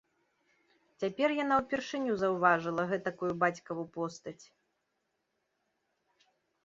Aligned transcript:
Цяпер 1.01 1.29
яна 1.43 1.55
ўпершыню 1.59 2.13
заўважыла 2.23 2.83
гэтакую 2.95 3.29
бацькаву 3.43 3.87
постаць. 3.99 4.39